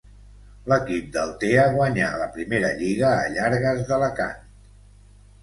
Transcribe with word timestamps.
L'equip 0.71 1.11
d'Altea 1.17 1.65
guanyà 1.75 2.07
la 2.21 2.29
primera 2.39 2.73
Lliga 2.81 3.13
a 3.19 3.29
Llargues 3.35 3.85
d'Alacant. 3.93 4.43